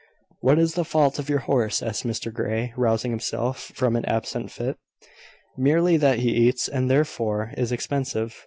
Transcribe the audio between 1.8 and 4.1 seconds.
asked Mr Grey, rousing himself from an